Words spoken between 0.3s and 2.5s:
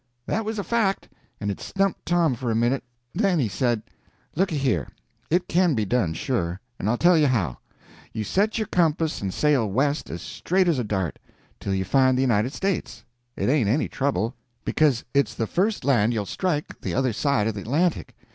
was a fact, and it stumped Tom for